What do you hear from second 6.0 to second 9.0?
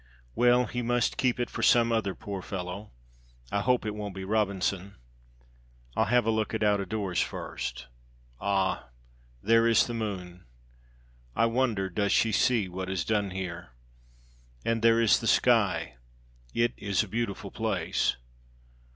have a look at out a doors first. Ah!